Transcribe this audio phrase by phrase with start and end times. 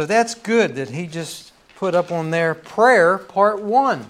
[0.00, 4.06] So that's good that he just put up on there prayer part one.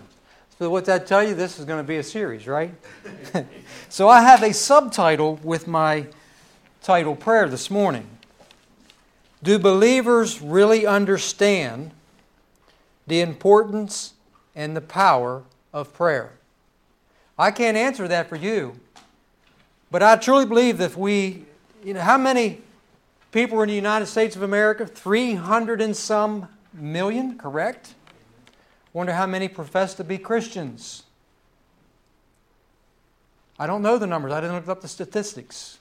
[0.59, 1.35] So what that tell you?
[1.35, 2.75] This is going to be a series, right?
[3.89, 6.05] so I have a subtitle with my
[6.83, 8.07] title prayer this morning.
[9.43, 11.93] Do believers really understand
[13.07, 14.13] the importance
[14.55, 15.43] and the power
[15.73, 16.33] of prayer?
[17.39, 18.79] I can't answer that for you,
[19.91, 21.45] but I truly believe that if we,
[21.83, 22.61] you know, how many
[23.33, 27.95] people in the United States of America, 300 and some million, correct?
[28.93, 31.05] Wonder how many profess to be Christians.
[33.59, 35.79] I don't know the numbers, I didn't look up the statistics.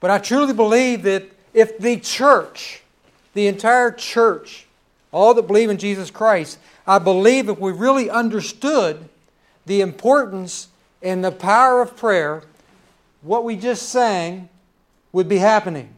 [0.00, 2.82] But I truly believe that if the church,
[3.34, 4.66] the entire church,
[5.12, 9.08] all that believe in Jesus Christ, I believe if we really understood
[9.66, 10.68] the importance
[11.02, 12.42] and the power of prayer,
[13.22, 14.48] what we just sang
[15.12, 15.94] would be happening.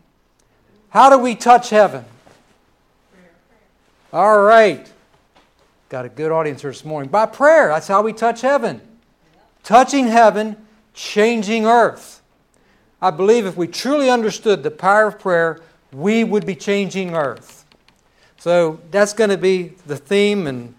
[0.91, 2.05] How do we touch heaven?
[4.13, 4.91] All right.
[5.89, 7.11] Got a good audience here this morning.
[7.11, 7.69] By prayer.
[7.69, 8.81] That's how we touch heaven.
[9.63, 10.57] Touching heaven,
[10.93, 12.23] changing earth.
[13.01, 15.61] I believe if we truly understood the power of prayer,
[15.93, 17.65] we would be changing earth.
[18.39, 20.75] So that's going to be the theme, and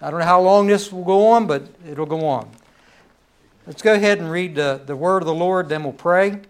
[0.00, 2.48] I don't know how long this will go on, but it'll go on.
[3.66, 6.40] Let's go ahead and read the, the word of the Lord, then we'll pray.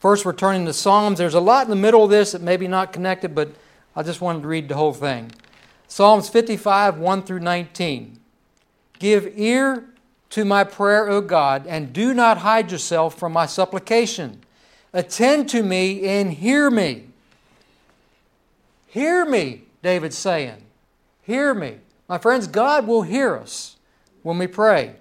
[0.00, 1.18] First, we're turning to Psalms.
[1.18, 3.50] There's a lot in the middle of this that may be not connected, but
[3.94, 5.30] I just wanted to read the whole thing.
[5.88, 8.18] Psalms 55, 1 through 19.
[8.98, 9.84] Give ear
[10.30, 14.40] to my prayer, O God, and do not hide yourself from my supplication.
[14.94, 17.04] Attend to me and hear me.
[18.86, 20.62] Hear me, David's saying.
[21.24, 21.76] Hear me.
[22.08, 23.76] My friends, God will hear us
[24.22, 24.94] when we pray.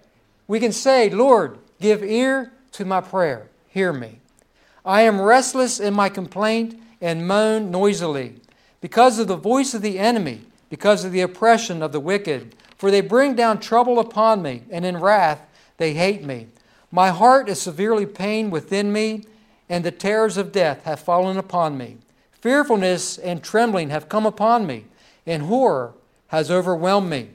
[0.45, 3.47] We can say, Lord, give ear to my prayer.
[3.69, 4.19] Hear me.
[4.85, 8.35] I am restless in my complaint and moan noisily
[8.81, 12.55] because of the voice of the enemy, because of the oppression of the wicked.
[12.77, 15.41] For they bring down trouble upon me, and in wrath
[15.77, 16.47] they hate me.
[16.91, 19.25] My heart is severely pained within me,
[19.67, 21.97] and the terrors of death have fallen upon me.
[22.31, 24.85] Fearfulness and trembling have come upon me,
[25.25, 25.93] and horror
[26.27, 27.29] has overwhelmed me.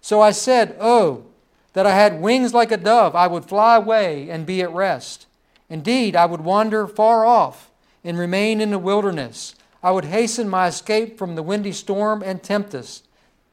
[0.00, 1.26] So I said, Oh,
[1.74, 5.26] that I had wings like a dove, I would fly away and be at rest.
[5.72, 7.70] Indeed, I would wander far off
[8.04, 9.54] and remain in the wilderness.
[9.82, 13.06] I would hasten my escape from the windy storm and tempest.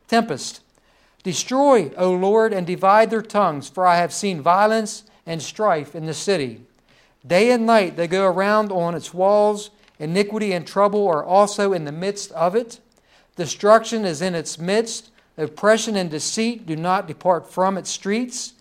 [0.09, 0.59] Tempest.
[1.23, 6.07] Destroy, O Lord, and divide their tongues, for I have seen violence and strife in
[6.07, 6.59] the city.
[7.25, 9.69] Day and night they go around on its walls.
[9.97, 12.81] Iniquity and trouble are also in the midst of it.
[13.37, 15.09] Destruction is in its midst.
[15.37, 18.55] Oppression and deceit do not depart from its streets.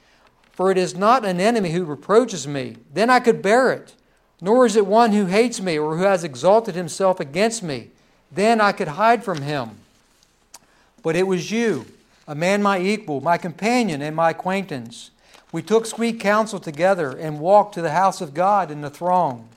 [0.58, 3.94] For it is not an enemy who reproaches me, then I could bear it.
[4.40, 7.90] Nor is it one who hates me or who has exalted himself against me,
[8.32, 9.76] then I could hide from him.
[11.04, 11.86] But it was you,
[12.26, 15.12] a man my equal, my companion, and my acquaintance.
[15.52, 19.48] We took sweet counsel together and walked to the house of God in the throng.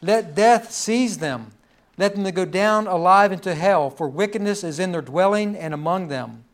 [0.00, 1.50] Let death seize them.
[1.98, 6.08] Let them go down alive into hell, for wickedness is in their dwelling and among
[6.08, 6.44] them.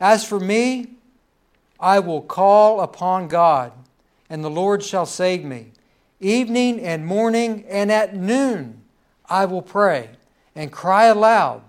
[0.00, 0.92] As for me,
[1.82, 3.72] I will call upon God,
[4.30, 5.72] and the Lord shall save me.
[6.20, 8.82] Evening and morning and at noon
[9.28, 10.10] I will pray
[10.54, 11.62] and cry aloud,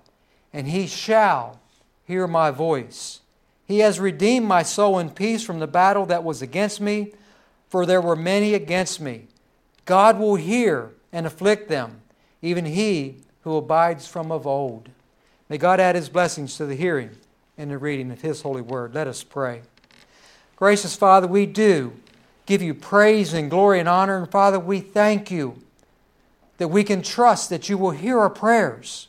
[0.53, 1.59] and he shall
[2.05, 3.21] hear my voice.
[3.65, 7.13] He has redeemed my soul in peace from the battle that was against me,
[7.67, 9.27] for there were many against me.
[9.85, 12.01] God will hear and afflict them,
[12.43, 14.89] even he who abides from of old.
[15.49, 17.17] May God add his blessings to the hearing
[17.57, 18.93] and the reading of his holy word.
[18.93, 19.63] Let us pray.
[20.55, 21.93] Gracious Father, we do
[22.45, 24.17] give you praise and glory and honor.
[24.17, 25.61] And Father, we thank you
[26.57, 29.07] that we can trust that you will hear our prayers.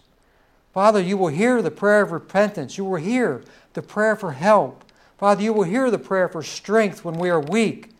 [0.73, 2.79] Father, you will hear the prayer of repentance.
[2.79, 3.45] You will hear
[3.75, 4.85] the prayer for help.
[5.19, 7.91] Father, you will hear the prayer for strength when we are weak.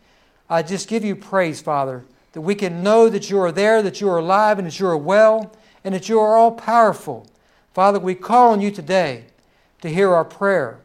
[0.49, 2.03] I just give you praise, Father,
[2.33, 4.87] that we can know that you are there, that you are alive, and that you
[4.87, 7.27] are well, and that you are all powerful.
[7.73, 9.25] Father, we call on you today
[9.81, 10.79] to hear our prayer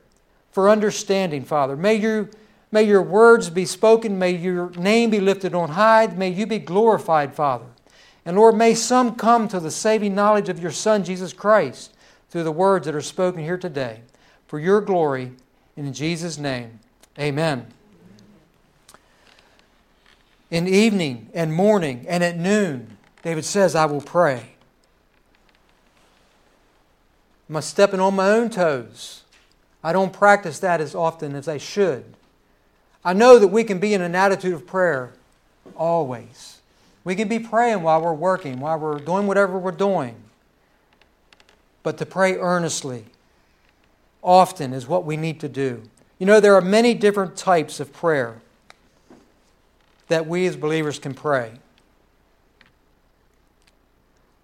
[0.52, 1.76] for understanding, Father.
[1.76, 2.28] May you
[2.72, 4.18] May your words be spoken.
[4.18, 6.06] May your name be lifted on high.
[6.06, 7.66] May you be glorified, Father.
[8.24, 11.94] And Lord, may some come to the saving knowledge of your Son, Jesus Christ,
[12.28, 14.02] through the words that are spoken here today.
[14.46, 15.32] For your glory,
[15.76, 16.80] in Jesus' name,
[17.18, 17.66] amen.
[20.50, 24.54] In evening and morning and at noon, David says, I will pray.
[27.48, 29.22] Am I stepping on my own toes?
[29.82, 32.16] I don't practice that as often as I should.
[33.04, 35.12] I know that we can be in an attitude of prayer
[35.76, 36.60] always.
[37.04, 40.16] We can be praying while we're working, while we're doing whatever we're doing.
[41.82, 43.06] but to pray earnestly
[44.22, 45.82] often is what we need to do.
[46.18, 48.42] You know, there are many different types of prayer
[50.08, 51.52] that we as believers can pray.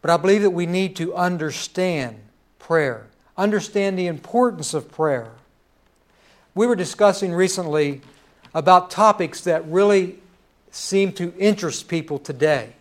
[0.01, 2.21] But I believe that we need to understand
[2.59, 5.33] prayer, understand the importance of prayer.
[6.55, 8.01] We were discussing recently
[8.55, 10.19] about topics that really
[10.71, 12.73] seem to interest people today.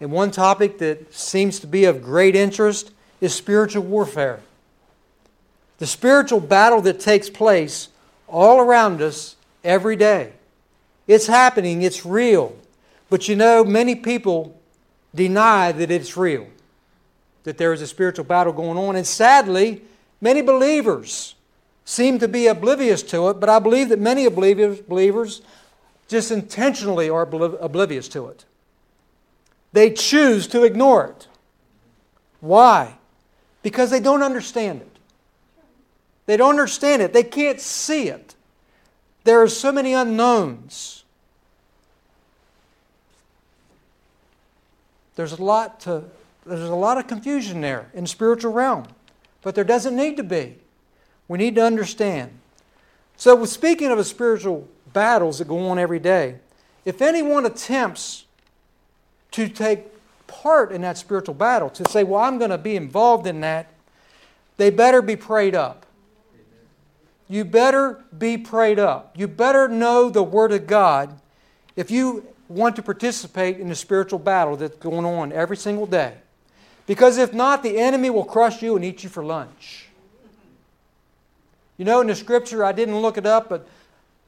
[0.00, 4.40] And one topic that seems to be of great interest is spiritual warfare.
[5.78, 7.88] The spiritual battle that takes place
[8.28, 10.32] all around us every day.
[11.06, 12.56] It's happening, it's real.
[13.10, 14.58] But you know, many people
[15.14, 16.46] deny that it's real,
[17.44, 18.96] that there is a spiritual battle going on.
[18.96, 19.82] And sadly,
[20.20, 21.34] many believers
[21.84, 25.42] seem to be oblivious to it, but I believe that many believers
[26.08, 28.44] just intentionally are oblivious to it.
[29.72, 31.28] They choose to ignore it.
[32.40, 32.96] Why?
[33.62, 34.98] Because they don't understand it.
[36.26, 37.12] They don't understand it.
[37.12, 38.34] They can't see it.
[39.24, 41.04] There are so many unknowns.
[45.14, 46.04] There's a lot to
[46.44, 48.86] there's a lot of confusion there in the spiritual realm.
[49.42, 50.56] But there doesn't need to be.
[51.32, 52.30] We need to understand.
[53.16, 56.34] So speaking of the spiritual battles that go on every day,
[56.84, 58.26] if anyone attempts
[59.30, 59.86] to take
[60.26, 63.72] part in that spiritual battle, to say, well, I'm going to be involved in that,
[64.58, 65.86] they better be prayed up.
[67.30, 69.14] You better be prayed up.
[69.16, 71.18] You better know the Word of God
[71.76, 76.12] if you want to participate in the spiritual battle that's going on every single day.
[76.86, 79.88] Because if not, the enemy will crush you and eat you for lunch.
[81.82, 83.66] You know, in the scripture, I didn't look it up, but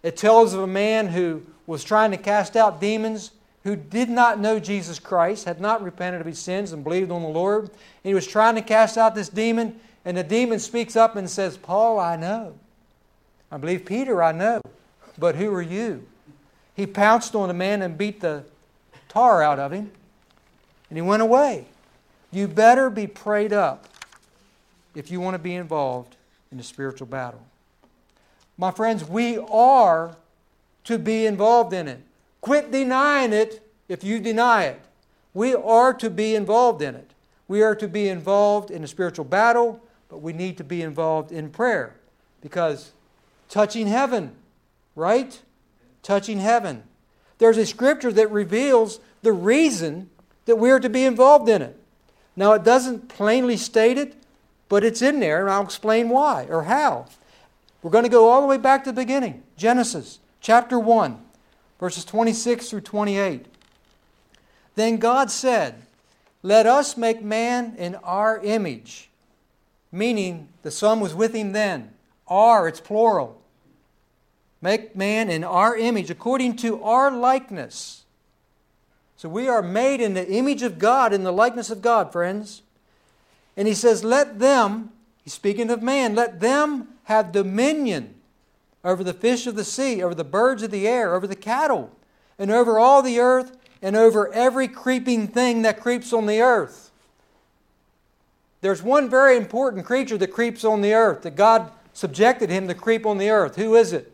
[0.03, 3.31] it tells of a man who was trying to cast out demons
[3.63, 7.23] who did not know Jesus Christ, had not repented of his sins and believed on
[7.23, 7.67] the Lord.
[7.67, 7.71] And
[8.03, 11.57] he was trying to cast out this demon, and the demon speaks up and says,
[11.57, 12.55] Paul, I know.
[13.53, 14.61] I believe Peter, I know.
[15.17, 16.05] But who are you?
[16.75, 18.43] He pounced on the man and beat the
[19.09, 19.93] tar out of him,
[20.91, 21.67] and he went away.
[22.33, 23.87] You better be prayed up
[24.97, 26.17] if you want to be involved
[26.55, 27.45] in the spiritual battle.
[28.57, 30.17] My friends, we are
[30.85, 32.01] to be involved in it.
[32.41, 34.81] Quit denying it if you deny it.
[35.35, 37.11] We are to be involved in it.
[37.49, 41.33] We are to be involved in the spiritual battle, but we need to be involved
[41.33, 41.97] in prayer
[42.41, 42.93] because
[43.49, 44.37] touching heaven,
[44.95, 45.43] right?
[46.05, 46.85] Touching heaven.
[47.39, 50.09] There's a scripture that reveals the reason
[50.45, 51.77] that we are to be involved in it.
[52.37, 54.15] Now, it doesn't plainly state it,
[54.69, 57.07] but it's in there, and I'll explain why or how.
[57.83, 61.19] We're going to go all the way back to the beginning Genesis chapter 1,
[61.79, 63.47] verses 26 through 28.
[64.75, 65.83] Then God said,
[66.43, 69.11] Let us make man in our image,
[69.93, 71.91] meaning the Son was with him then.
[72.27, 73.41] Our, it's plural.
[74.61, 78.05] Make man in our image, according to our likeness.
[79.17, 82.63] So we are made in the image of God, in the likeness of God, friends.
[83.57, 84.91] And he says, Let them,
[85.23, 88.15] he's speaking of man, let them have dominion
[88.85, 91.91] over the fish of the sea, over the birds of the air, over the cattle,
[92.39, 96.91] and over all the earth, and over every creeping thing that creeps on the earth.
[98.61, 102.75] There's one very important creature that creeps on the earth that God subjected him to
[102.75, 103.57] creep on the earth.
[103.57, 104.11] Who is it?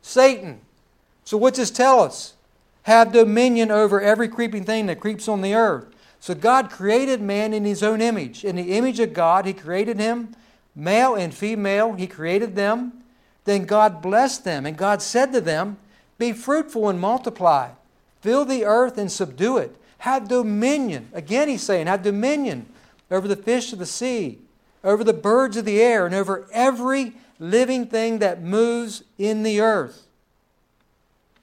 [0.00, 0.60] Satan.
[1.24, 2.34] So, what's this tell us?
[2.84, 5.86] Have dominion over every creeping thing that creeps on the earth.
[6.20, 8.44] So, God created man in his own image.
[8.44, 10.36] In the image of God, he created him,
[10.74, 12.92] male and female, he created them.
[13.44, 15.78] Then God blessed them, and God said to them,
[16.18, 17.70] Be fruitful and multiply,
[18.20, 19.76] fill the earth and subdue it.
[19.98, 21.08] Have dominion.
[21.12, 22.66] Again, he's saying, Have dominion
[23.10, 24.38] over the fish of the sea,
[24.84, 29.60] over the birds of the air, and over every living thing that moves in the
[29.60, 30.06] earth.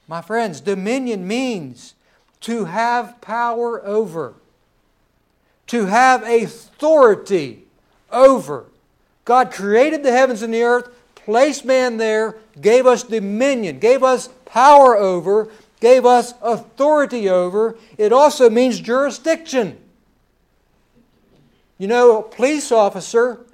[0.08, 1.96] My friends, dominion means
[2.42, 4.36] to have power over,
[5.68, 7.66] to have authority
[8.12, 8.66] over.
[9.26, 14.30] God created the heavens and the earth, placed man there, gave us dominion, gave us
[14.46, 17.78] power over, gave us authority over.
[17.98, 19.78] It also means jurisdiction.
[21.78, 23.46] You know, a police officer,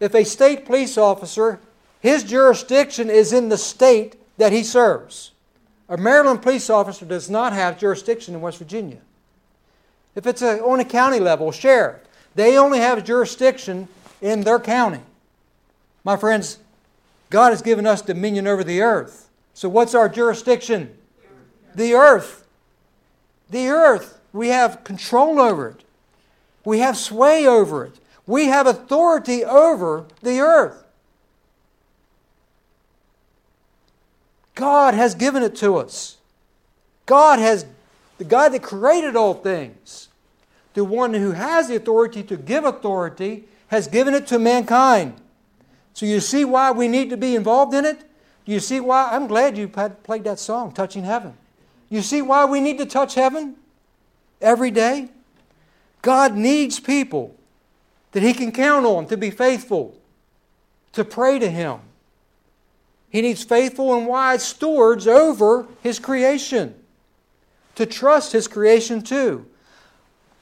[0.00, 1.60] if a state police officer
[2.00, 5.32] his jurisdiction is in the state that he serves.
[5.88, 8.98] A Maryland police officer does not have jurisdiction in West Virginia.
[10.18, 12.00] If it's a, on a county level, sheriff,
[12.34, 13.86] they only have jurisdiction
[14.20, 14.98] in their county.
[16.02, 16.58] My friends,
[17.30, 19.28] God has given us dominion over the earth.
[19.54, 20.92] So, what's our jurisdiction?
[21.72, 22.44] The earth.
[23.48, 24.18] The earth.
[24.32, 25.84] We have control over it,
[26.64, 28.00] we have sway over it.
[28.26, 30.84] We have authority over the earth.
[34.56, 36.16] God has given it to us.
[37.06, 37.64] God has,
[38.18, 40.07] the God that created all things,
[40.74, 45.20] the one who has the authority to give authority, has given it to mankind.
[45.94, 48.02] So you see why we need to be involved in it?
[48.44, 49.10] You see why?
[49.12, 51.34] I'm glad you played that song, Touching Heaven.
[51.90, 53.56] You see why we need to touch heaven
[54.40, 55.08] every day?
[56.02, 57.34] God needs people
[58.12, 59.98] that He can count on to be faithful,
[60.92, 61.80] to pray to Him.
[63.10, 66.74] He needs faithful and wise stewards over His creation,
[67.74, 69.46] to trust His creation too.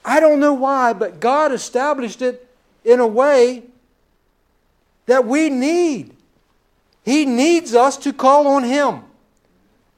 [0.06, 2.48] I don't know why, but God established it
[2.84, 3.64] in a way
[5.06, 6.14] that we need.
[7.04, 9.02] He needs us to call on Him.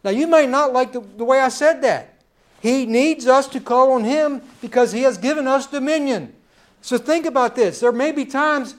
[0.03, 2.15] Now, you may not like the, the way I said that.
[2.61, 6.33] He needs us to call on Him because He has given us dominion.
[6.81, 7.81] So think about this.
[7.81, 8.77] There may be times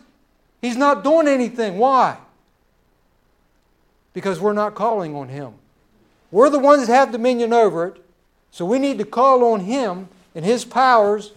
[0.61, 1.77] He's not doing anything.
[1.77, 2.17] Why?
[4.13, 5.53] Because we're not calling on Him.
[6.31, 8.03] We're the ones that have dominion over it,
[8.49, 11.31] so we need to call on Him and His powers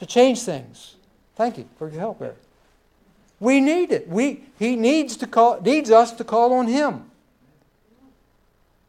[0.00, 0.94] to change things.
[1.36, 2.36] Thank you for your help there.
[3.40, 4.08] We need it.
[4.08, 7.10] We, he needs, to call, needs us to call on Him.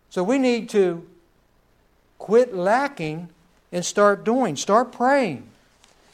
[0.10, 1.08] So we need to
[2.18, 3.30] quit lacking
[3.72, 5.48] and start doing, start praying.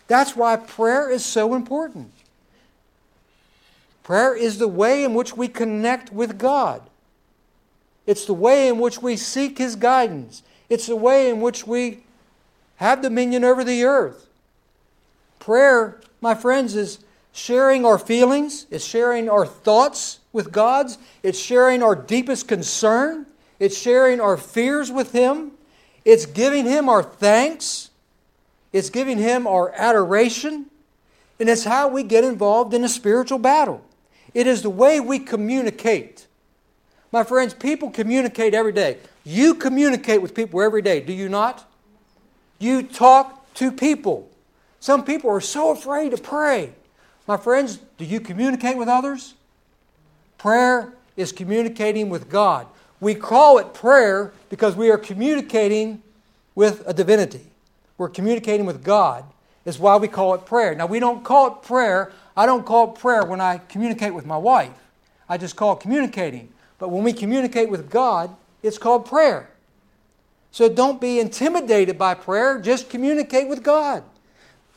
[0.08, 2.12] That's why prayer is so important.
[4.04, 6.82] Prayer is the way in which we connect with God.
[8.06, 10.44] It's the way in which we seek His guidance.
[10.70, 12.04] It's the way in which we
[12.78, 14.28] have dominion over the earth.
[15.40, 17.00] Prayer, my friends, is
[17.32, 23.26] sharing our feelings, it's sharing our thoughts with God's, it's sharing our deepest concern,
[23.60, 25.52] it's sharing our fears with Him.
[26.04, 27.90] It's giving Him our thanks.
[28.72, 30.68] It's giving Him our adoration.
[31.40, 33.84] And it's how we get involved in a spiritual battle.
[34.34, 36.28] It is the way we communicate.
[37.12, 38.98] My friends, people communicate every day.
[39.24, 41.70] You communicate with people every day, do you not?
[42.60, 44.30] You talk to people.
[44.80, 46.74] Some people are so afraid to pray.
[47.28, 49.34] My friends, do you communicate with others?
[50.38, 52.68] Prayer is communicating with God.
[53.00, 56.02] We call it prayer because we are communicating
[56.54, 57.46] with a divinity.
[57.98, 59.26] We're communicating with God,
[59.66, 60.76] is why we call it prayer.
[60.76, 62.12] Now, we don't call it prayer.
[62.38, 64.74] I don't call it prayer when I communicate with my wife.
[65.28, 66.50] I just call it communicating.
[66.78, 69.50] But when we communicate with God, it's called prayer.
[70.56, 72.62] So don't be intimidated by prayer.
[72.62, 74.04] Just communicate with God.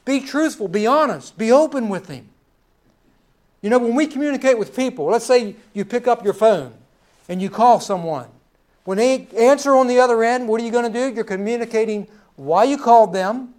[0.04, 2.28] Be truthful, be honest, be open with Him.
[3.62, 6.74] You know, when we communicate with people, let's say you pick up your phone
[7.28, 8.26] and you call someone.
[8.82, 11.14] When they answer on the other end, what are you going to do?
[11.14, 13.54] You're communicating why you called them,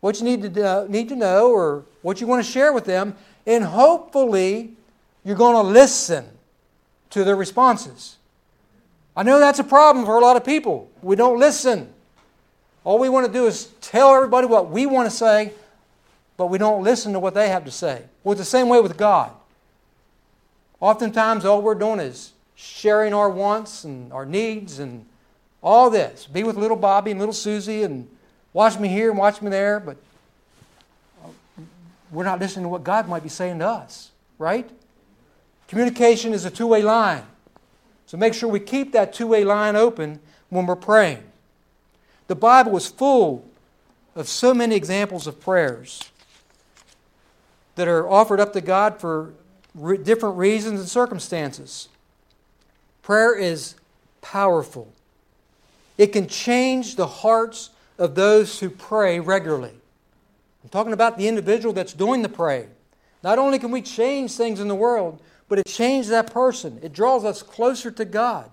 [0.00, 2.84] what you need to, uh, need to know, or what you want to share with
[2.84, 4.74] them, and hopefully
[5.24, 6.26] you're going to listen
[7.08, 8.18] to their responses.
[9.16, 10.90] I know that's a problem for a lot of people.
[11.02, 11.92] We don't listen.
[12.84, 15.52] All we want to do is tell everybody what we want to say,
[16.36, 18.02] but we don't listen to what they have to say.
[18.24, 19.32] Well, it's the same way with God.
[20.80, 25.06] Oftentimes, all we're doing is sharing our wants and our needs and
[25.62, 26.26] all this.
[26.26, 28.08] Be with little Bobby and little Susie and
[28.52, 29.96] watch me here and watch me there, but
[32.10, 34.68] we're not listening to what God might be saying to us, right?
[35.68, 37.22] Communication is a two way line.
[38.12, 41.22] So make sure we keep that two way line open when we're praying.
[42.26, 43.42] The Bible is full
[44.14, 46.10] of so many examples of prayers
[47.74, 49.32] that are offered up to God for
[50.02, 51.88] different reasons and circumstances.
[53.00, 53.76] Prayer is
[54.20, 54.92] powerful.
[55.96, 59.72] It can change the hearts of those who pray regularly.
[60.62, 62.68] I'm talking about the individual that's doing the praying.
[63.24, 65.18] Not only can we change things in the world,
[65.52, 66.78] but it changes that person.
[66.80, 68.50] It draws us closer to God.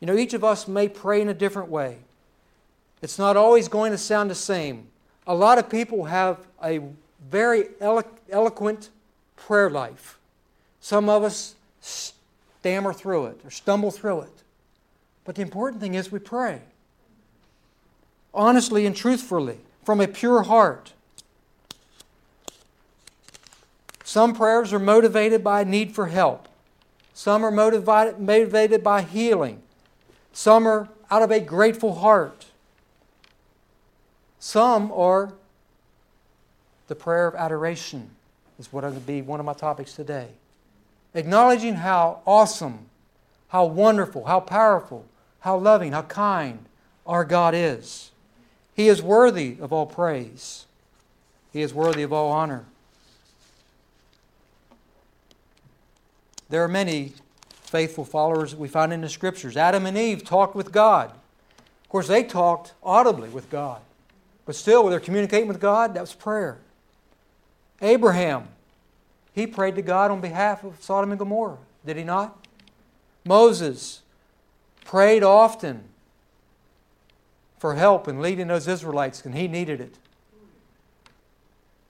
[0.00, 1.98] You know, each of us may pray in a different way.
[3.00, 4.88] It's not always going to sound the same.
[5.24, 6.80] A lot of people have a
[7.30, 8.90] very elo- eloquent
[9.36, 10.18] prayer life.
[10.80, 14.42] Some of us stammer through it or stumble through it.
[15.24, 16.62] But the important thing is we pray
[18.34, 20.92] honestly and truthfully from a pure heart.
[24.10, 26.48] Some prayers are motivated by a need for help.
[27.14, 29.62] Some are motivated, motivated by healing.
[30.32, 32.46] Some are out of a grateful heart.
[34.40, 35.32] Some are
[36.88, 38.10] the prayer of adoration,
[38.58, 40.30] is what going to be one of my topics today
[41.14, 42.86] acknowledging how awesome,
[43.50, 45.06] how wonderful, how powerful,
[45.38, 46.64] how loving, how kind
[47.06, 48.10] our God is.
[48.74, 50.66] He is worthy of all praise.
[51.52, 52.64] He is worthy of all honor.
[56.50, 57.14] There are many
[57.48, 59.56] faithful followers that we find in the scriptures.
[59.56, 61.10] Adam and Eve talked with God.
[61.10, 63.80] Of course, they talked audibly with God,
[64.46, 66.58] but still, when they're communicating with God, that was prayer.
[67.80, 68.48] Abraham,
[69.32, 72.36] he prayed to God on behalf of Sodom and Gomorrah, did he not?
[73.24, 74.02] Moses
[74.84, 75.84] prayed often
[77.58, 79.94] for help in leading those Israelites, and he needed it.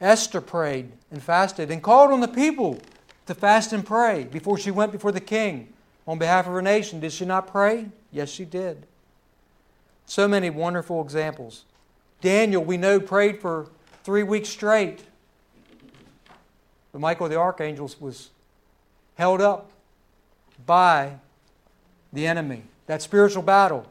[0.00, 2.80] Esther prayed and fasted and called on the people
[3.26, 5.72] to fast and pray before she went before the king
[6.06, 7.00] on behalf of her nation.
[7.00, 7.88] Did she not pray?
[8.10, 8.86] Yes, she did.
[10.06, 11.64] So many wonderful examples.
[12.20, 13.68] Daniel, we know, prayed for
[14.02, 15.04] three weeks straight.
[16.92, 18.30] But Michael the archangel was
[19.16, 19.70] held up
[20.66, 21.18] by
[22.12, 23.86] the enemy, that spiritual battle.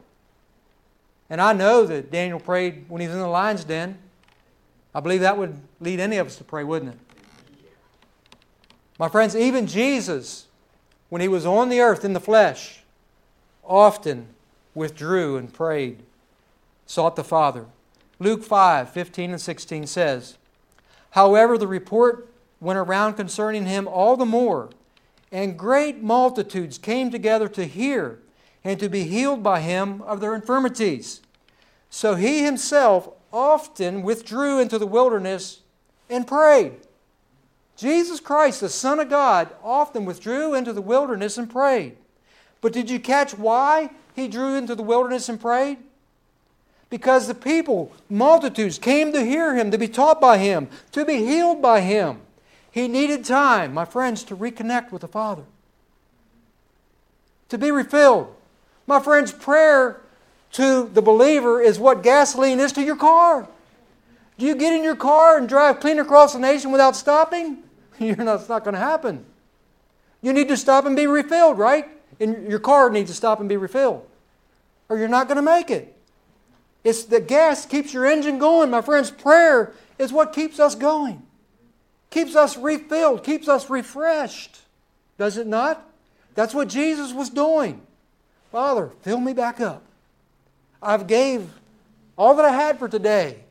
[1.30, 3.96] And I know that Daniel prayed when he was in the lion's den.
[4.94, 6.98] I believe that would lead any of us to pray, wouldn't it?
[9.00, 10.44] My friends, even Jesus,
[11.08, 12.82] when he was on the earth in the flesh,
[13.64, 14.26] often
[14.74, 16.02] withdrew and prayed,
[16.84, 17.64] sought the Father.
[18.18, 20.36] Luke 5 15 and 16 says,
[21.12, 22.28] However, the report
[22.60, 24.68] went around concerning him all the more,
[25.32, 28.18] and great multitudes came together to hear
[28.62, 31.22] and to be healed by him of their infirmities.
[31.88, 35.60] So he himself often withdrew into the wilderness
[36.10, 36.74] and prayed.
[37.80, 41.96] Jesus Christ, the Son of God, often withdrew into the wilderness and prayed.
[42.60, 45.78] But did you catch why he drew into the wilderness and prayed?
[46.90, 51.24] Because the people, multitudes, came to hear him, to be taught by him, to be
[51.24, 52.20] healed by him.
[52.70, 55.44] He needed time, my friends, to reconnect with the Father,
[57.48, 58.34] to be refilled.
[58.86, 60.02] My friends, prayer
[60.52, 63.48] to the believer is what gasoline is to your car.
[64.36, 67.62] Do you get in your car and drive clean across the nation without stopping?
[68.04, 69.26] You're not, it's not going to happen.
[70.22, 71.86] You need to stop and be refilled, right?
[72.18, 74.06] And your car needs to stop and be refilled,
[74.88, 75.96] or you're not going to make it.
[76.82, 79.10] It's the gas keeps your engine going, my friends.
[79.10, 81.22] Prayer is what keeps us going,
[82.10, 84.60] keeps us refilled, keeps us refreshed.
[85.16, 85.86] Does it not?
[86.34, 87.82] That's what Jesus was doing.
[88.50, 89.82] Father, fill me back up.
[90.82, 91.50] I've gave
[92.16, 93.44] all that I had for today.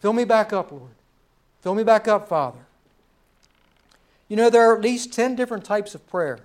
[0.00, 0.92] Fill me back up, Lord.
[1.62, 2.58] Fill me back up, Father.
[4.30, 6.38] You know, there are at least 10 different types of prayer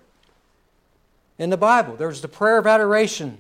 [1.38, 1.96] in the Bible.
[1.96, 3.38] There's the prayer of adoration,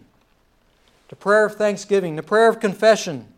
[1.10, 3.34] the prayer of thanksgiving, the prayer of confession.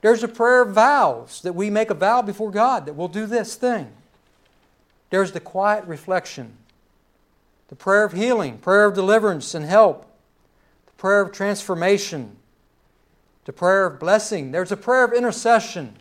[0.00, 3.26] There's a prayer of vows that we make a vow before God that we'll do
[3.26, 3.92] this thing.
[5.10, 6.56] There's the quiet reflection,
[7.68, 10.04] the prayer of healing, prayer of deliverance and help,
[10.86, 12.36] the prayer of transformation,
[13.44, 14.50] the prayer of blessing.
[14.50, 15.94] There's a prayer of intercession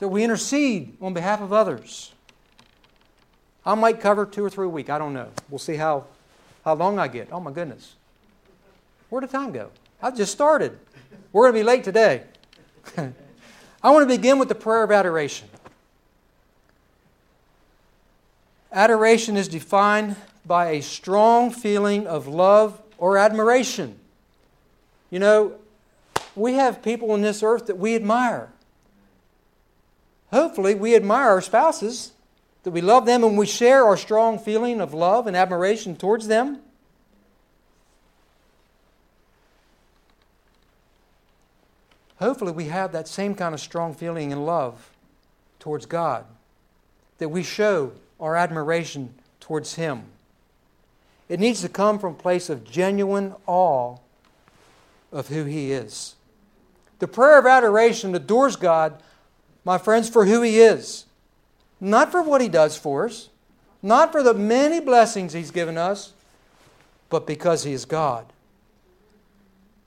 [0.00, 2.12] that we intercede on behalf of others.
[3.66, 4.88] I might cover two or three a week.
[4.88, 5.28] I don't know.
[5.50, 6.04] We'll see how,
[6.64, 7.28] how long I get.
[7.32, 7.96] Oh, my goodness.
[9.10, 9.70] Where did time go?
[10.00, 10.78] I just started.
[11.32, 12.22] We're going to be late today.
[12.96, 15.48] I want to begin with the prayer of adoration.
[18.72, 23.98] Adoration is defined by a strong feeling of love or admiration.
[25.10, 25.54] You know,
[26.36, 28.50] we have people on this earth that we admire.
[30.30, 32.12] Hopefully, we admire our spouses
[32.66, 36.26] that we love them and we share our strong feeling of love and admiration towards
[36.26, 36.58] them.
[42.18, 44.90] Hopefully, we have that same kind of strong feeling and love
[45.60, 46.24] towards God,
[47.18, 50.02] that we show our admiration towards Him.
[51.28, 53.98] It needs to come from a place of genuine awe
[55.12, 56.16] of who He is.
[56.98, 59.00] The prayer of adoration adores God,
[59.64, 61.05] my friends, for who He is.
[61.80, 63.28] Not for what He does for us,
[63.82, 66.12] not for the many blessings He's given us,
[67.10, 68.26] but because He is God,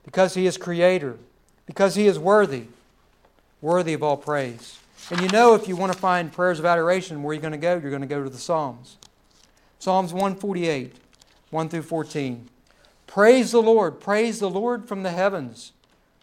[0.04, 1.18] because He is Creator,
[1.66, 2.64] because He is worthy,
[3.60, 4.78] worthy of all praise.
[5.10, 7.52] And you know, if you want to find prayers of adoration, where are you going
[7.52, 7.72] to go?
[7.72, 8.96] You're going to go to the Psalms.
[9.78, 10.94] Psalms 148,
[11.50, 12.48] 1 through 14.
[13.06, 15.72] Praise the Lord, praise the Lord from the heavens.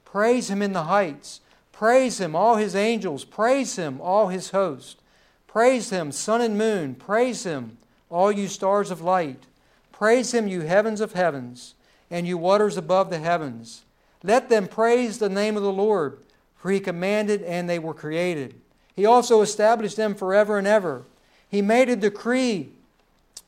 [0.06, 1.42] Praise Him in the heights.
[1.74, 3.26] Praise Him, all His angels.
[3.26, 5.02] Praise Him, all His host.
[5.48, 6.94] Praise him, sun and moon.
[6.96, 7.78] Praise him,
[8.10, 9.44] all you stars of light.
[9.92, 11.74] Praise him, you heavens of heavens,
[12.12, 13.84] and you waters above the heavens.
[14.24, 16.20] Let them praise the name of the Lord,
[16.58, 18.54] for he commanded and they were created.
[18.96, 21.04] He also established them forever and ever.
[21.50, 22.70] He made a decree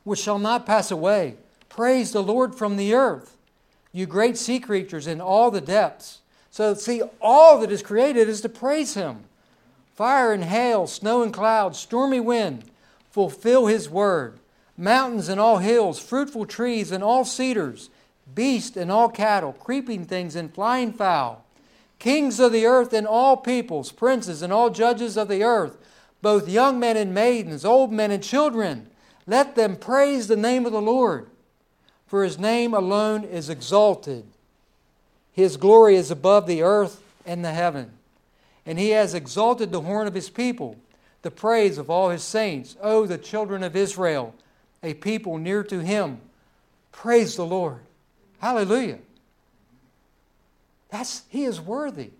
[0.03, 1.35] which shall not pass away.
[1.67, 3.37] Praise the Lord from the earth,
[3.91, 6.19] you great sea creatures in all the depths.
[6.51, 9.25] So, see, all that is created is to praise him
[9.99, 12.63] Fire and hail, snow and clouds, stormy wind,
[13.11, 14.39] fulfill his word.
[14.77, 17.89] Mountains and all hills, fruitful trees and all cedars,
[18.33, 21.43] beast and all cattle, creeping things and flying fowl,
[21.99, 25.77] kings of the earth and all peoples, princes and all judges of the earth,
[26.21, 28.89] both young men and maidens, old men and children,
[29.27, 31.27] let them praise the name of the Lord,
[32.07, 34.23] for his name alone is exalted.
[35.33, 37.98] His glory is above the earth and the heaven.
[38.69, 40.75] And he has exalted the horn of his people,
[41.23, 42.77] the praise of all his saints.
[42.83, 44.35] O the children of Israel,
[44.83, 46.21] a people near to him.
[46.91, 47.79] Praise the Lord.
[48.37, 48.99] Hallelujah.
[50.89, 52.11] That's he is worthy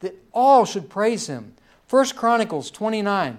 [0.00, 1.52] that all should praise him.
[1.90, 3.36] 1 Chronicles 29,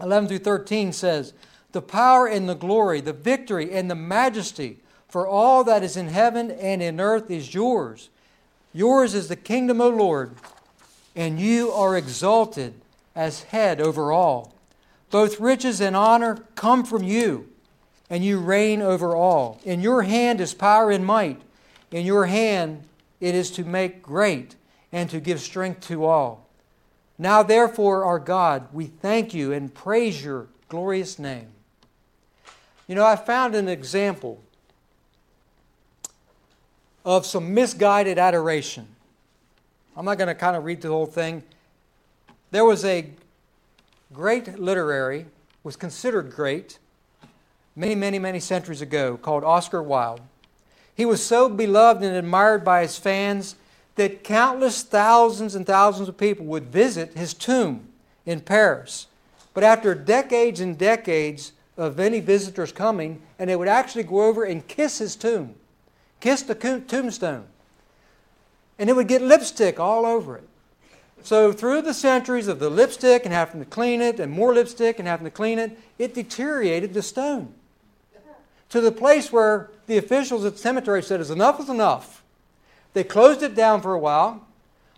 [0.00, 1.32] 11 through 13 says,
[1.70, 4.78] The power and the glory, the victory and the majesty
[5.08, 8.10] for all that is in heaven and in earth is yours.
[8.72, 10.34] Yours is the kingdom, O Lord,
[11.14, 12.74] and you are exalted
[13.14, 14.54] as head over all.
[15.10, 17.48] Both riches and honor come from you,
[18.10, 19.60] and you reign over all.
[19.64, 21.40] In your hand is power and might.
[21.90, 22.84] In your hand
[23.20, 24.56] it is to make great
[24.92, 26.48] and to give strength to all.
[27.16, 31.48] Now, therefore, our God, we thank you and praise your glorious name.
[32.88, 34.42] You know, I found an example
[37.04, 38.88] of some misguided adoration.
[39.96, 41.42] I'm not going to kind of read the whole thing.
[42.50, 43.10] There was a
[44.12, 45.26] great literary,
[45.62, 46.78] was considered great,
[47.76, 50.20] many, many, many centuries ago, called Oscar Wilde.
[50.96, 53.54] He was so beloved and admired by his fans
[53.94, 57.88] that countless thousands and thousands of people would visit his tomb
[58.26, 59.06] in Paris.
[59.52, 64.42] But after decades and decades of any visitors coming, and they would actually go over
[64.42, 65.54] and kiss his tomb,
[66.18, 67.46] kiss the tombstone
[68.78, 70.48] and it would get lipstick all over it.
[71.22, 74.98] So, through the centuries of the lipstick and having to clean it, and more lipstick
[74.98, 77.54] and having to clean it, it deteriorated the stone
[78.74, 82.24] to the place where the officials at the cemetery said, is Enough is enough.
[82.92, 84.44] They closed it down for a while,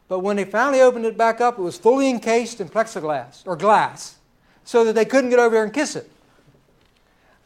[0.08, 3.54] but when they finally opened it back up, it was fully encased in plexiglass or
[3.54, 4.16] glass
[4.64, 6.10] so that they couldn't get over there and kiss it.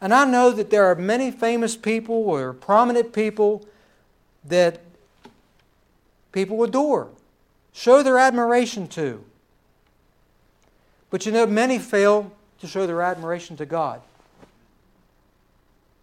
[0.00, 3.66] And I know that there are many famous people or prominent people
[4.44, 4.80] that
[6.32, 7.08] people adore,
[7.72, 9.24] show their admiration to.
[11.10, 14.00] But you know, many fail to show their admiration to God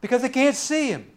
[0.01, 1.09] because they can't see Him.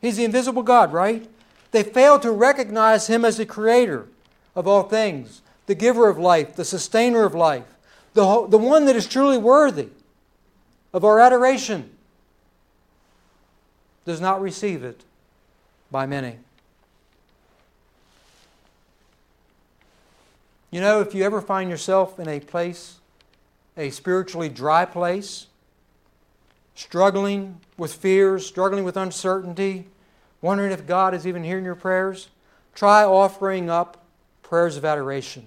[0.00, 1.28] He's the invisible God, right?
[1.72, 4.06] They fail to recognize Him as the creator
[4.54, 7.64] of all things, the giver of life, the sustainer of life,
[8.14, 9.88] the, the one that is truly worthy
[10.92, 11.90] of our adoration.
[14.04, 15.02] Does not receive it
[15.90, 16.36] by many.
[20.70, 22.98] You know, if you ever find yourself in a place,
[23.76, 25.46] a spiritually dry place,
[26.74, 29.86] struggling with fears, struggling with uncertainty,
[30.42, 32.28] wondering if God is even hearing your prayers,
[32.74, 34.04] try offering up
[34.42, 35.46] prayers of adoration.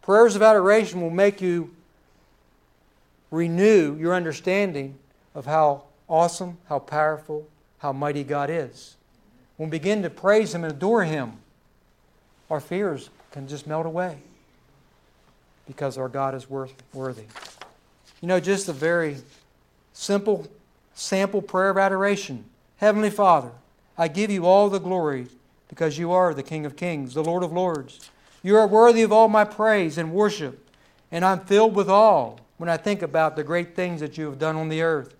[0.00, 1.74] Prayers of adoration will make you
[3.30, 4.96] renew your understanding
[5.34, 8.96] of how awesome, how powerful, how mighty God is.
[9.56, 11.38] When we begin to praise Him and adore Him,
[12.50, 14.18] our fears can just melt away
[15.66, 17.24] because our God is worth, worthy.
[18.20, 19.16] You know, just a very
[19.92, 20.46] simple
[20.94, 22.44] sample prayer of adoration.
[22.76, 23.50] Heavenly Father,
[23.96, 25.28] I give you all the glory
[25.68, 28.10] because you are the King of Kings, the Lord of Lords.
[28.42, 30.68] You are worthy of all my praise and worship,
[31.10, 34.38] and I'm filled with awe when I think about the great things that you have
[34.38, 35.14] done on the earth.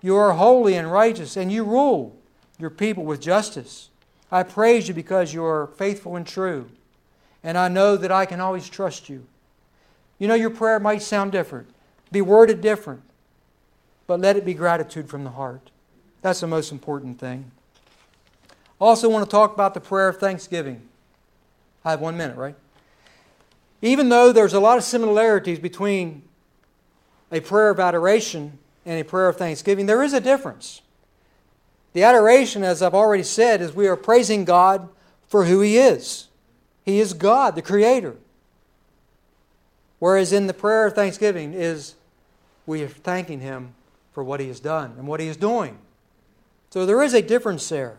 [0.00, 2.16] You are holy and righteous, and you rule
[2.58, 3.88] your people with justice.
[4.30, 6.70] I praise you because you are faithful and true
[7.42, 9.26] and I know that I can always trust you.
[10.18, 11.68] You know, your prayer might sound different,
[12.10, 13.02] be worded different,
[14.06, 15.70] but let it be gratitude from the heart.
[16.20, 17.50] That's the most important thing.
[18.80, 20.82] I also want to talk about the prayer of thanksgiving.
[21.84, 22.54] I have one minute, right?
[23.80, 26.22] Even though there's a lot of similarities between
[27.32, 30.82] a prayer of adoration and a prayer of thanksgiving, there is a difference.
[31.92, 34.88] The adoration, as I've already said, is we are praising God
[35.26, 36.28] for who He is.
[36.84, 38.16] He is God, the Creator.
[39.98, 41.94] Whereas in the prayer of thanksgiving is
[42.66, 43.74] we are thanking Him
[44.12, 45.78] for what He has done and what He is doing.
[46.70, 47.98] So there is a difference there.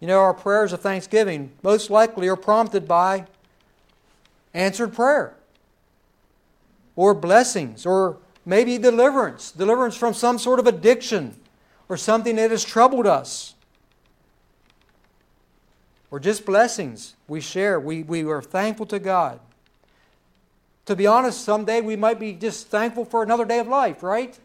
[0.00, 3.26] You know, our prayers of thanksgiving most likely are prompted by
[4.52, 5.34] answered prayer
[6.96, 11.36] or blessings or maybe deliverance, deliverance from some sort of addiction
[11.88, 13.53] or something that has troubled us
[16.14, 17.80] or just blessings we share.
[17.80, 19.40] We, we are thankful to God.
[20.86, 24.38] To be honest, someday we might be just thankful for another day of life, right?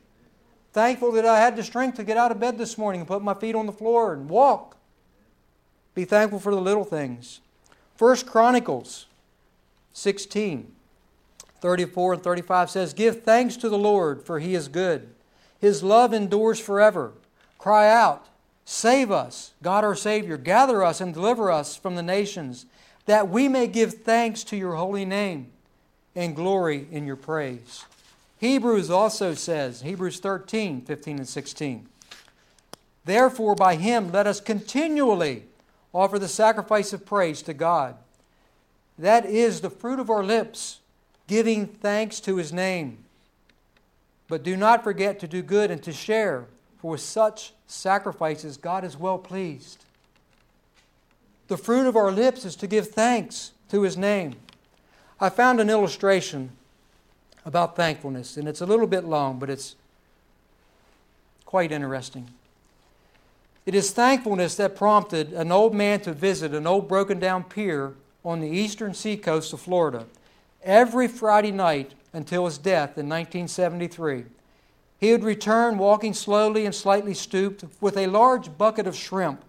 [0.73, 3.21] Thankful that I had the strength to get out of bed this morning and put
[3.21, 4.77] my feet on the floor and walk.
[5.93, 7.39] Be thankful for the little things.
[7.95, 9.05] First Chronicles
[9.93, 10.71] 16,
[11.61, 15.07] 34 and 35 says, Give thanks to the Lord, for he is good.
[15.61, 17.11] His love endures forever.
[17.59, 18.25] Cry out,
[18.71, 20.37] Save us, God our Savior.
[20.37, 22.67] Gather us and deliver us from the nations,
[23.07, 25.47] that we may give thanks to your holy name
[26.15, 27.85] and glory in your praise.
[28.37, 31.89] Hebrews also says, Hebrews 13, 15 and 16,
[33.05, 35.45] Therefore, by him let us continually
[35.91, 37.95] offer the sacrifice of praise to God.
[38.99, 40.77] That is the fruit of our lips,
[41.25, 42.99] giving thanks to his name.
[44.27, 46.45] But do not forget to do good and to share,
[46.79, 49.85] for with such sacrifices God is well pleased.
[51.47, 54.35] The fruit of our lips is to give thanks to his name.
[55.19, 56.51] I found an illustration
[57.45, 59.75] about thankfulness, and it's a little bit long, but it's
[61.45, 62.29] quite interesting.
[63.65, 67.93] It is thankfulness that prompted an old man to visit an old broken down pier
[68.23, 70.05] on the eastern seacoast of Florida
[70.63, 74.25] every Friday night until his death in 1973.
[74.99, 79.43] He would return walking slowly and slightly stooped with a large bucket of shrimp.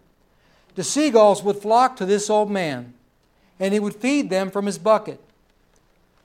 [0.76, 2.94] The seagulls would flock to this old man,
[3.58, 5.20] and he would feed them from his bucket.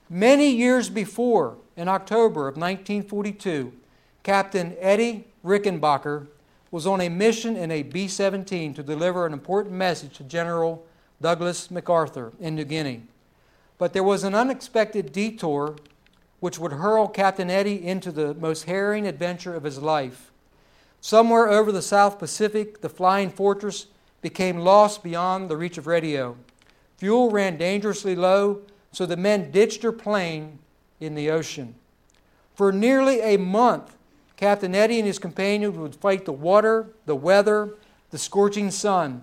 [0.09, 3.73] Many years before, in October of 1942,
[4.21, 6.27] Captain Eddie Rickenbacker
[6.69, 10.85] was on a mission in a B 17 to deliver an important message to General
[11.19, 13.03] Douglas MacArthur in New Guinea.
[13.77, 15.75] But there was an unexpected detour
[16.39, 20.31] which would hurl Captain Eddie into the most harrowing adventure of his life.
[21.01, 23.87] Somewhere over the South Pacific, the flying fortress
[24.21, 26.35] became lost beyond the reach of radio.
[26.97, 30.59] Fuel ran dangerously low, so the men ditched their plane
[30.99, 31.75] in the ocean.
[32.55, 33.95] For nearly a month,
[34.37, 37.75] Captain Eddie and his companions would fight the water, the weather,
[38.11, 39.21] the scorching sun.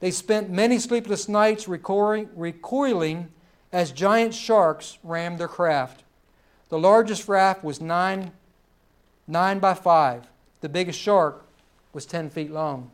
[0.00, 3.28] They spent many sleepless nights recoiling
[3.72, 6.02] as giant sharks rammed their craft.
[6.70, 8.32] The largest raft was nine,
[9.26, 10.26] nine by five.
[10.60, 11.44] The biggest shark
[11.92, 12.90] was 10 feet long.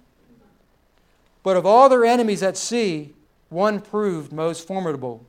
[1.43, 3.15] But of all their enemies at sea,
[3.51, 5.25] one proved most formidable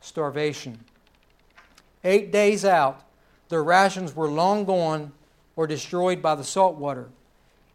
[0.00, 0.78] starvation.
[2.04, 3.02] Eight days out,
[3.48, 5.12] their rations were long gone
[5.56, 7.08] or destroyed by the salt water.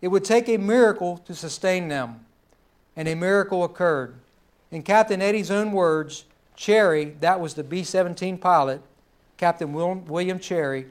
[0.02, 2.25] It would take a miracle to sustain them,
[2.95, 4.15] and a miracle occurred.
[4.71, 6.25] In Captain Eddie's own words,
[6.56, 8.82] Cherry, that was the B 17 pilot,
[9.39, 10.86] Captain William Cherry,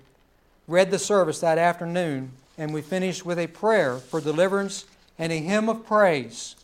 [0.66, 4.86] read the service that afternoon, and we finished with a prayer for deliverance
[5.18, 6.56] and a hymn of praise.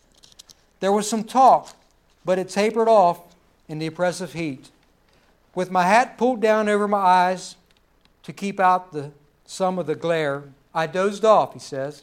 [0.81, 1.77] There was some talk,
[2.25, 3.21] but it tapered off
[3.69, 4.71] in the oppressive heat.
[5.55, 7.57] With my hat pulled down over my eyes
[8.23, 9.13] to keep out the
[9.45, 10.45] some of the glare.
[10.75, 12.03] I dozed off, he says.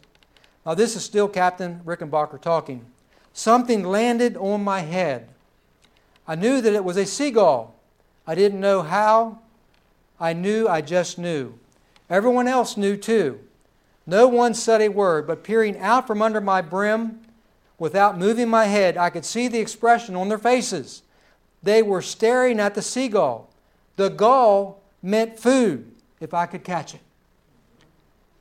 [0.64, 2.86] Now, this is still Captain Rickenbacker talking.
[3.34, 5.30] Something landed on my head.
[6.28, 7.74] I knew that it was a seagull.
[8.28, 9.40] I didn't know how.
[10.22, 11.56] I knew, I just knew.
[12.10, 13.40] Everyone else knew too.
[14.06, 17.20] No one said a word, but peering out from under my brim,
[17.78, 21.04] without moving my head, I could see the expression on their faces.
[21.62, 23.50] They were staring at the seagull.
[23.98, 27.02] The gull meant food, if I could catch it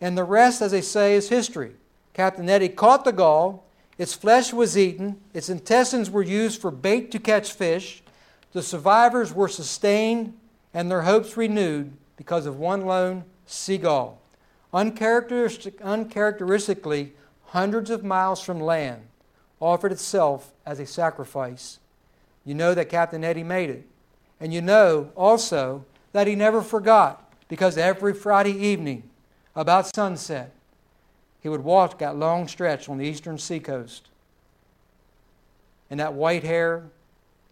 [0.00, 1.72] and the rest, as they say, is history.
[2.14, 3.64] Captain Eddie caught the gull,
[3.98, 8.02] its flesh was eaten, its intestines were used for bait to catch fish,
[8.52, 10.36] the survivors were sustained,
[10.72, 14.20] and their hopes renewed because of one lone seagull.
[14.72, 17.12] Uncharacteristic, uncharacteristically,
[17.46, 19.02] hundreds of miles from land,
[19.58, 21.78] offered itself as a sacrifice.
[22.44, 23.86] You know that Captain Eddie made it.
[24.38, 29.02] And you know also that he never forgot because every Friday evening
[29.54, 30.52] about sunset,
[31.42, 34.08] he would walk that long stretch on the eastern seacoast.
[35.90, 36.84] And that white hair,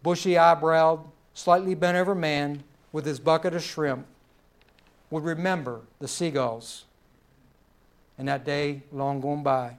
[0.01, 4.05] bushy eyebrowed, slightly bent over man with his bucket of shrimp
[5.09, 6.85] would remember the seagulls
[8.17, 9.75] and that day long gone by.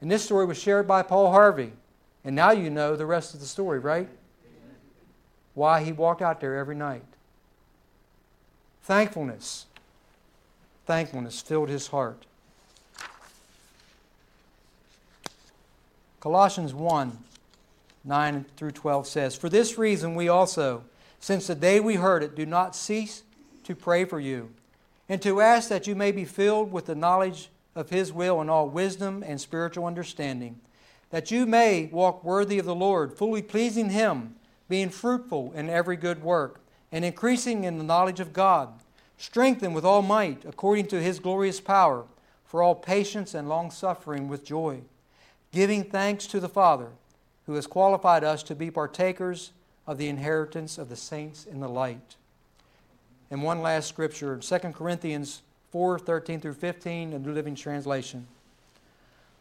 [0.00, 1.72] And this story was shared by Paul Harvey.
[2.24, 4.08] And now you know the rest of the story, right?
[5.54, 7.04] Why he walked out there every night.
[8.82, 9.66] Thankfulness
[10.86, 12.26] thankfulness filled his heart.
[16.20, 17.18] Colossians 1
[18.04, 20.82] 9 through 12 says, For this reason we also,
[21.22, 23.22] since the day we heard it, do not cease
[23.62, 24.50] to pray for you,
[25.08, 28.50] and to ask that you may be filled with the knowledge of his will and
[28.50, 30.60] all wisdom and spiritual understanding,
[31.10, 34.34] that you may walk worthy of the Lord, fully pleasing Him,
[34.68, 38.70] being fruitful in every good work, and increasing in the knowledge of God,
[39.16, 42.04] strengthened with all might, according to His glorious power,
[42.44, 44.80] for all patience and long suffering with joy,
[45.52, 46.88] giving thanks to the Father,
[47.46, 49.52] who has qualified us to be partakers
[49.86, 52.16] of the inheritance of the saints in the light.
[53.30, 58.26] And one last scripture, 2 Corinthians 4 13 through 15, a New Living Translation.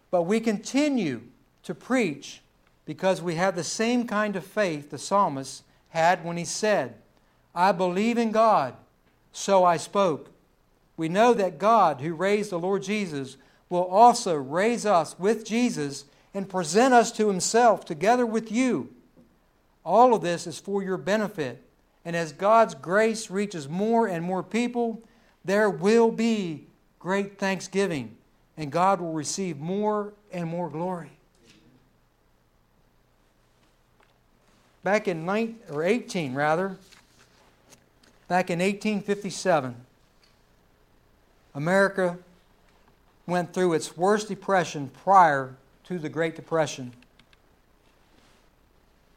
[0.09, 1.21] But we continue
[1.63, 2.41] to preach
[2.85, 6.95] because we have the same kind of faith the psalmist had when he said,
[7.53, 8.75] I believe in God,
[9.31, 10.29] so I spoke.
[10.97, 13.37] We know that God, who raised the Lord Jesus,
[13.69, 18.89] will also raise us with Jesus and present us to himself together with you.
[19.83, 21.63] All of this is for your benefit.
[22.05, 25.01] And as God's grace reaches more and more people,
[25.45, 26.67] there will be
[26.99, 28.15] great thanksgiving,
[28.57, 31.11] and God will receive more and more glory.
[34.83, 36.77] back in 19, or 18 rather,
[38.27, 39.75] back in 1857,
[41.53, 42.17] America
[43.27, 46.93] went through its worst depression prior to the Great Depression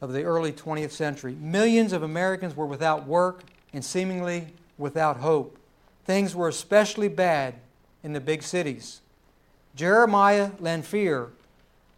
[0.05, 1.35] of the early 20th century.
[1.41, 5.59] Millions of Americans were without work and seemingly without hope.
[6.05, 7.55] Things were especially bad
[8.03, 9.01] in the big cities.
[9.75, 11.31] Jeremiah Lanphier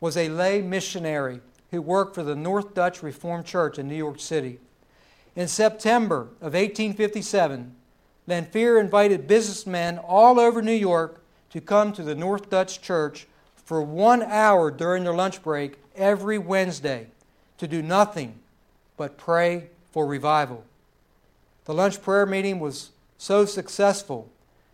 [0.01, 1.40] was a lay missionary
[1.73, 4.61] who worked for the North Dutch Reformed Church in New York City.
[5.35, 7.75] In September of 1857,
[8.29, 13.83] Lanphier invited businessmen all over New York to come to the North Dutch Church for
[13.83, 17.09] one hour during their lunch break every Wednesday
[17.59, 18.38] to do nothing
[18.97, 20.64] but pray for revival.
[21.64, 24.29] The lunch prayer meeting was so successful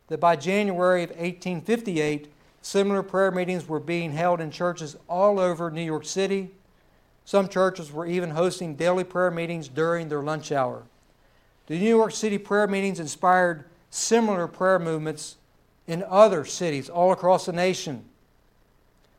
[0.09, 5.71] that by January of 1858, similar prayer meetings were being held in churches all over
[5.71, 6.51] New York City,
[7.25, 10.83] some churches were even hosting daily prayer meetings during their lunch hour.
[11.67, 15.37] The New York City prayer meetings inspired similar prayer movements
[15.87, 18.05] in other cities all across the nation.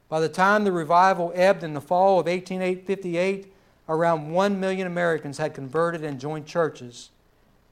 [0.10, 3.52] By the time the revival ebbed in the fall of 1858,
[3.89, 7.09] around 1 million Americans had converted and joined churches.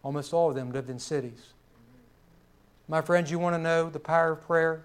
[0.04, 1.54] Almost all of them lived in cities.
[2.88, 4.84] My friends, you want to know the power of prayer?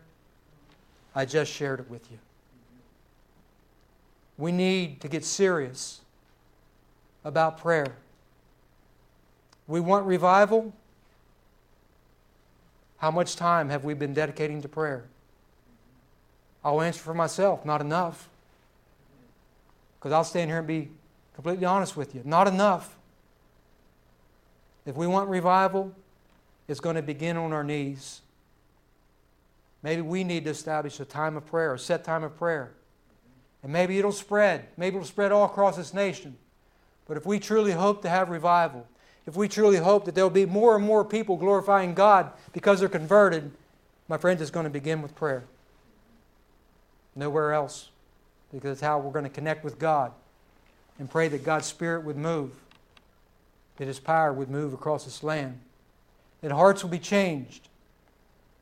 [1.15, 2.19] I just shared it with you.
[4.39, 6.03] We need to get serious
[7.25, 7.97] about prayer.
[9.67, 10.73] We want revival.
[12.99, 15.05] How much time have we been dedicating to prayer?
[16.65, 18.29] I'll answer for myself not enough.
[19.99, 20.91] Because I'll stand here and be
[21.37, 22.23] completely honest with you.
[22.25, 22.97] Not enough.
[24.87, 25.93] If we want revival,
[26.67, 28.23] it's going to begin on our knees.
[29.83, 32.73] Maybe we need to establish a time of prayer, a set time of prayer.
[33.63, 34.67] And maybe it'll spread.
[34.77, 36.37] Maybe it'll spread all across this nation.
[37.07, 38.87] But if we truly hope to have revival,
[39.27, 42.89] if we truly hope that there'll be more and more people glorifying God because they're
[42.89, 43.51] converted,
[44.09, 45.45] my friends, it's going to begin with prayer.
[47.15, 47.91] Nowhere else.
[48.53, 50.13] Because it's how we're going to connect with God
[50.99, 52.53] and pray that God's Spirit would move,
[53.77, 55.61] that His power would move across this land,
[56.41, 57.69] that hearts will be changed.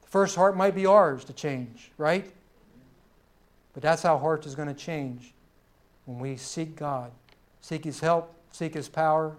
[0.02, 2.30] The first heart might be ours to change, right?
[3.72, 5.32] But that's how hearts is going to change
[6.06, 7.10] when we seek God,
[7.60, 9.36] seek His help, seek His power,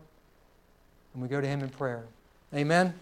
[1.13, 2.05] and we go to Him in prayer.
[2.53, 2.93] Amen.